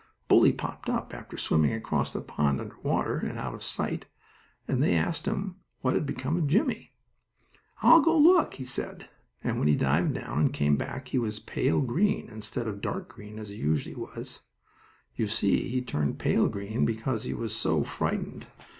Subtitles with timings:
[0.27, 4.07] Bully popped up, after swimming across the pond under water and out of sight,
[4.67, 6.93] and they asked him what had become of Jimmie.
[7.83, 9.09] "I'll go look," he said,
[9.43, 13.09] and when he dived down, and came back, he was pale green instead of dark
[13.13, 14.39] green as he usually was.
[15.15, 18.47] You see he turned pale green because he was so frightened.